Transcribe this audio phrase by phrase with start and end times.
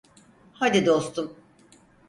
[0.53, 1.35] Hadi dostum.